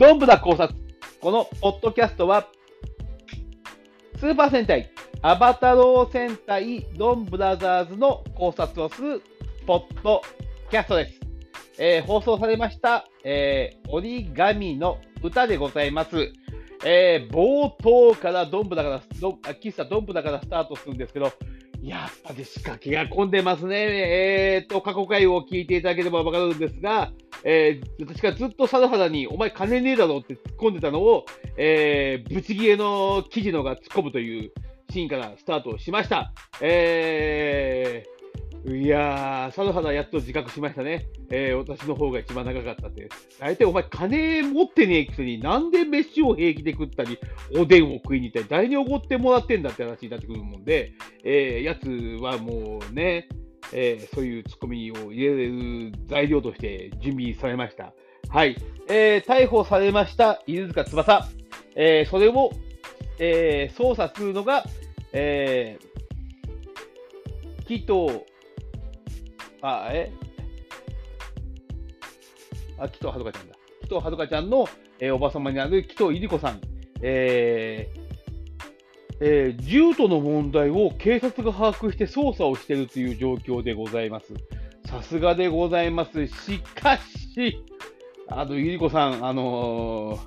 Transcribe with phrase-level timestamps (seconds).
[0.00, 0.74] どんぶら考察。
[1.20, 2.48] このポッドキャストは、
[4.18, 9.22] スーパー戦隊、アバタロー戦隊ドンブラザーズの考察をする
[9.66, 10.22] ポッド
[10.70, 11.20] キャストです。
[11.78, 16.32] えー、放送されました、えー、折り紙の歌でございます。
[16.82, 21.30] えー、冒頭からドンブラから、喫茶ドンブラからスタートするんですけど、
[21.82, 23.76] やっぱり仕掛けが混んでますね。
[23.76, 27.12] えー、と、過去回を聞いていただければわかるんですが、
[27.44, 31.24] えー、私がずっとサルハラに、お前金ねえだろって突っ込んでたのを、
[31.56, 34.52] えー、ブチギレの記事のが突っ込むという
[34.90, 36.32] シーンからスタートしました。
[36.60, 41.06] えー、いやー、佐野花やっと自覚しましたね。
[41.30, 43.08] えー、私の方が一番長かったって。
[43.38, 47.18] 大体お前金持ってねえくせになんで飯を平気で食ったり、
[47.56, 50.92] おでんを食いに行ったり、誰におごってもらってんだって話になってくるもんで、
[51.24, 53.28] えー、やつはもうね、
[53.72, 57.92] えー、そういうツッコミを入れる材料として準備されました。
[58.28, 58.56] はい。
[58.88, 61.28] えー、逮捕されました犬塚翼。
[61.76, 62.50] えー、それを、
[63.18, 64.64] えー、捜査するのが、
[65.12, 68.24] えー、紀藤
[69.62, 70.12] あ、え
[72.78, 73.54] あ、紀藤はるかちゃんだ。
[73.82, 76.60] 紀藤はるかちゃんの、えー、おばさまになる紀藤いり子さん。
[77.02, 77.99] えー
[79.20, 84.32] えー、銃との問題を警察が把握して捜査をしているという状況でございます。
[84.86, 86.26] さすがでございます。
[86.26, 87.64] しかし、
[88.28, 90.18] あの、ゆり子さん、あのー、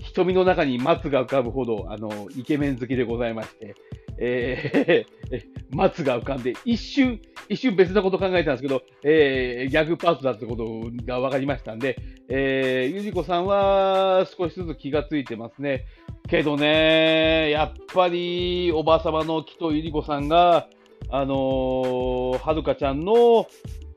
[0.00, 3.74] 瞳の中に松が浮かぶほど、あのー、イケメン好きでございまして、
[4.18, 5.44] えー、
[5.76, 15.84] 松が浮かんで、一瞬、一瞬別なこと考えたんですけど、えー、ギャグパートだってことが分かりましたんで、えー、ゆじこさんは少しずつ気がついてますね。
[16.28, 20.68] けどね、やっぱりおばあ様の木戸ゆり子さんが、
[21.10, 23.46] あのー、はるかちゃんの、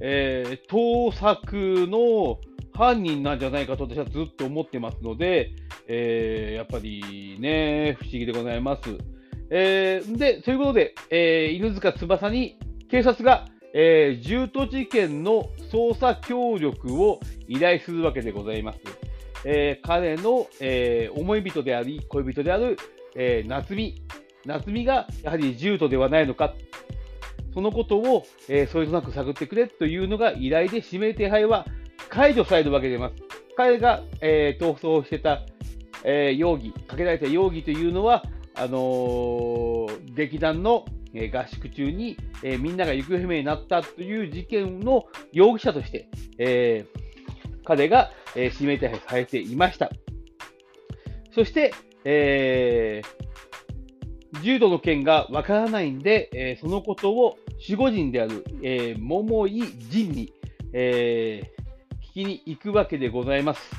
[0.00, 2.38] えー、盗作の
[2.74, 5.50] 犯人なんじゃないかと私はずっと思ってますので、
[5.88, 8.82] えー、やっぱりね、不思議でございます。
[9.50, 12.56] えー、で、ということで、えー、犬塚翼に
[12.88, 19.01] 警察が、えー、銃都事件の捜査協力を依頼するわけでございます。
[19.44, 22.76] えー、彼の、えー、思い人であり、恋人である、
[23.16, 24.02] えー、夏美。
[24.44, 26.54] 夏美がやはり銃都ではないのか。
[27.54, 31.66] そのことを、えー、それとなく探ってくれというのが依頼で指名手配は
[32.08, 33.14] 解除されるわけでます。
[33.56, 35.42] 彼が、えー、逃走してた、
[36.04, 38.22] えー、容疑、かけられた容疑というのは、
[38.54, 47.01] あのー、劇団の合宿中に、えー、みんなが行方不明になったという事件の容疑者として、えー、
[47.64, 49.90] 彼が、え指名手配されていました。
[51.34, 51.72] そして、
[52.04, 53.02] え
[54.42, 60.32] 重度の件がわからないんで、えそのことを守護神である、え桃井仁に、
[60.72, 61.52] え
[62.14, 63.70] 聞きに行くわけでございます。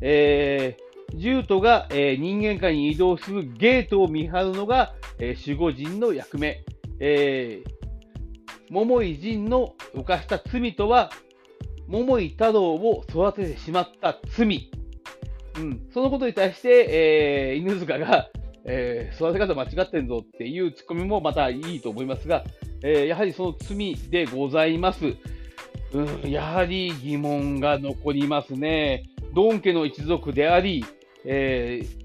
[0.00, 0.84] えー
[1.16, 6.64] ジュートが、えー、人間界に移動するゲートを見張るのが、えー、守護神の役目。
[7.00, 7.70] えー、
[8.70, 11.10] 桃井仁の犯した罪とは、
[11.88, 14.70] 桃井太郎を育ててしまった罪。
[15.56, 18.30] うん、そのことに対して、えー、犬塚が、
[18.66, 22.44] えー、育て方間違ってんぞっていうツッコミもまたいいと思いますが、
[22.82, 25.14] えー、やはりその罪でございます。
[25.92, 29.04] うん、やはり疑問が残りますね。
[29.34, 30.84] ドン家の一族であり、
[31.24, 32.04] えー、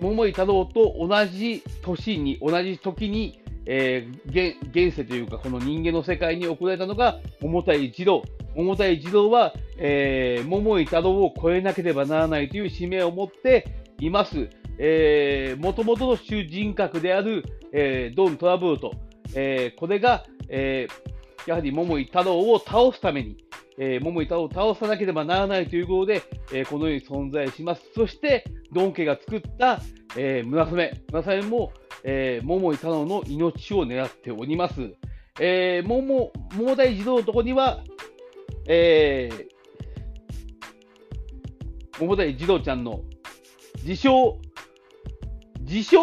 [0.00, 8.22] 桃井太郎と同じ年に、同じ時に、えー、現世というか、この人間の世界に送られたのが桃太一郎。
[8.54, 13.66] 桃太一郎は、えー、桃井太郎を超えなければならないという使命を持って
[13.98, 14.48] います。
[14.78, 18.92] えー、もともとの主人格である、えー、ドン・トラブルト、
[19.34, 23.36] えー、これが、えー、やはり桃井太郎を倒すために、
[23.78, 26.22] えー、桃井太郎を倒さなければならないということで、
[26.52, 27.82] えー、このように存在します。
[27.94, 29.80] そして、ドン家が作った、
[30.16, 30.92] えー、村雨。
[31.12, 31.72] 村雨も、
[32.04, 34.94] えー、桃井太郎の命を狙っております。
[35.40, 37.82] えー、桃、桃大児童のとこには、
[38.68, 39.46] えー、
[42.00, 43.00] 桃大児童ちゃんの
[43.82, 44.38] 自称、
[45.60, 45.98] 自称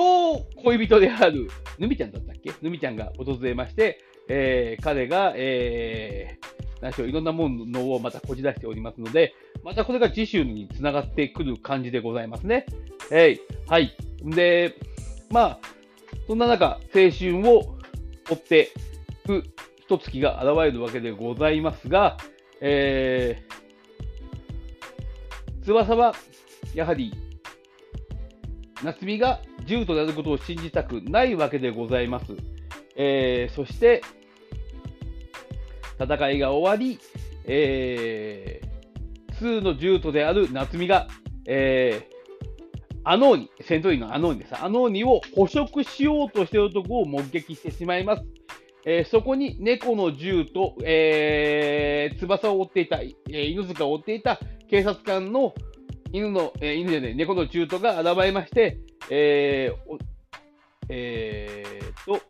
[0.63, 1.47] 恋人である、
[1.79, 2.51] ぬみちゃんだったっけ？
[2.61, 9.33] ぬみちゃんが訪れまして、えー、彼が、えー、何しろいろんなものをまたこじ出しておりますので、
[9.63, 12.65] またこれが次週につながってくる感じでございますね。
[13.11, 13.95] えい、はい。
[14.23, 14.75] で、
[15.29, 15.59] まあ、
[16.27, 17.77] そんな中、青春を
[18.29, 18.71] 追って
[19.25, 19.43] いく
[19.77, 22.17] 一月が現れるわけでございますが、
[22.61, 26.15] えー、翼は、
[26.73, 27.13] やはり、
[28.83, 32.35] 夏美が銃となることを信じたくないわけでございます。
[32.95, 34.01] えー、そして、
[35.99, 36.99] 戦いが終わり、
[37.45, 41.07] えー、2の獣人である夏美が、
[41.45, 42.10] えー、
[43.03, 44.63] アノーニ、戦闘員のアノーニです。
[44.63, 48.23] アノーニを捕食しようとしているところを目撃してしまいます。
[48.85, 54.39] えー、そこに猫の銃と、えー、翼を追っていた、えー、犬塚を追っていた
[54.69, 55.53] 警察官の
[56.11, 59.97] 犬の、えー、犬でね、猫の中途が現れまして、えー、
[60.89, 62.21] えー、と、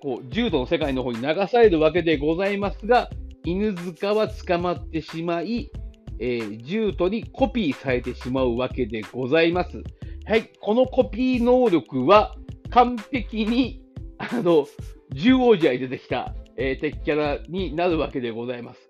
[0.00, 3.10] こう、柔道の世界の方に流されるわけでございますが、
[3.44, 5.70] 犬塚は捕まってしまい、
[6.18, 9.82] えー、ジュートにコピーされてしまうわけでございます。
[10.24, 12.36] はい、このコピー能力は
[12.70, 13.82] 完璧に、
[14.18, 14.66] あの、
[15.14, 18.80] 獣王時愛出てきた、えー、敵キャラになるわけでございます。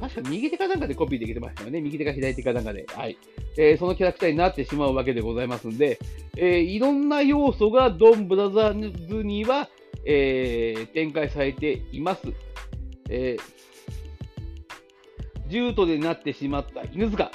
[0.00, 1.80] 確か右手かなんかでコピーできてましたよね。
[1.80, 2.86] 右手か左手かなんかで。
[2.94, 3.16] はい。
[3.58, 5.98] えー、そのキャラクターになってしまうわけでございますんで、
[6.36, 9.68] えー、いろんな要素がドンブラザーズには、
[10.04, 12.22] えー、展開されています。
[13.08, 13.66] えー
[15.48, 17.30] 獣人でなってしまった犬塚、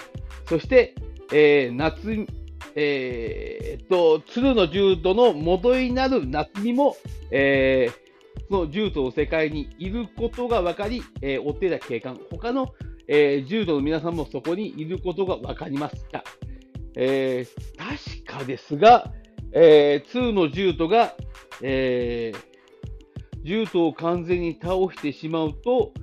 [0.48, 0.96] そして、
[1.32, 2.26] えー、夏、
[2.76, 6.96] えー、と、鶴の獣人の元になる夏美も、
[7.32, 8.02] えー、
[8.50, 12.74] その獣人の世界にいることが分かり、えー、追っていた警官、他の、
[13.08, 16.24] えー、獣人の皆さんもそこにいることが分かりました。
[16.96, 19.12] えー、確かですが、
[19.54, 21.16] えー、2の獣人が、
[21.62, 25.94] えー、獣人を完全に倒してしまうと、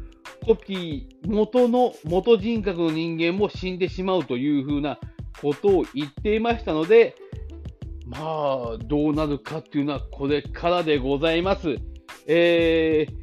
[0.45, 4.99] コピー、元の、元人格の人間も死んでしまうというふうな
[5.41, 7.15] ことを言っていましたので、
[8.07, 11.77] まあ、どうなるかっていうのはこれからでございます。
[12.27, 13.19] えー、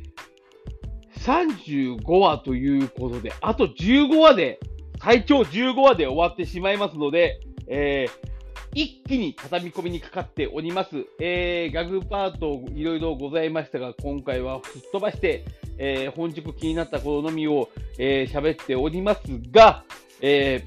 [2.03, 4.59] 35話ということで、あと15話で、
[5.01, 8.35] 最長15話で終わってしまいますので、えー、
[8.75, 11.05] 一気に畳み込みにかかっております。
[11.19, 15.45] えー、ガグパートいろいろございましたが、今回はすっ飛ばして、
[15.77, 19.83] えー、本宿気になったことのみを喋、えー、っておりますが、
[20.21, 20.65] え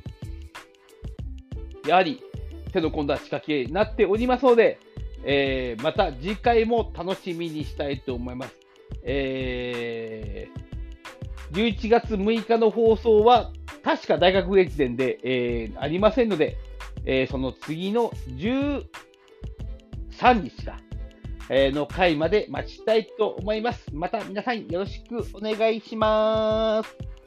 [1.84, 2.22] ー、やはり
[2.72, 4.78] 手の込んだ仕掛けになっておりますので、
[5.24, 8.54] えー、また次回も楽しみにしたいと思います。
[9.02, 13.52] えー、11月6日の放送は
[13.82, 16.56] 確か大学駅伝で、えー、ありませんので、
[17.04, 18.82] えー、その次の13
[20.42, 20.78] 日か、
[21.50, 23.86] の回まで待ちたいと思います。
[23.92, 27.17] また皆さんよろしくお願いします。